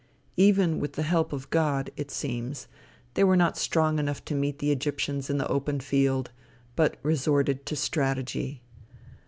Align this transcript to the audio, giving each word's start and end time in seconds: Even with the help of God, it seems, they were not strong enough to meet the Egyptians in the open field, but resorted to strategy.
Even 0.37 0.79
with 0.79 0.93
the 0.93 1.03
help 1.03 1.31
of 1.31 1.51
God, 1.51 1.91
it 1.95 2.09
seems, 2.09 2.67
they 3.13 3.23
were 3.23 3.35
not 3.37 3.55
strong 3.55 3.99
enough 3.99 4.25
to 4.25 4.33
meet 4.33 4.57
the 4.57 4.71
Egyptians 4.71 5.29
in 5.29 5.37
the 5.37 5.47
open 5.47 5.79
field, 5.79 6.31
but 6.75 6.97
resorted 7.03 7.67
to 7.67 7.75
strategy. 7.75 8.63